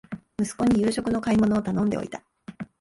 [0.39, 2.23] 息子に夕食の買い物を頼んでおいた